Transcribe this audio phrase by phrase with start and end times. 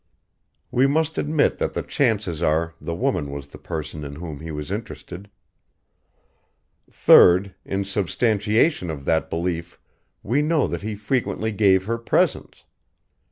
[0.71, 4.49] We must admit that the chances are the woman was the person in whom he
[4.49, 5.29] was interested.
[6.89, 9.79] Third, in substantiation of that belief
[10.23, 12.63] we know that he frequently gave her presents.